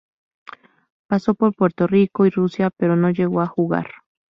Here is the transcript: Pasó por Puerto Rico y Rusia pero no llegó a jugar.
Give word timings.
Pasó 1.07 1.35
por 1.35 1.55
Puerto 1.55 1.85
Rico 1.85 2.25
y 2.25 2.31
Rusia 2.31 2.71
pero 2.75 2.95
no 2.95 3.11
llegó 3.11 3.39
a 3.41 3.45
jugar. 3.45 3.87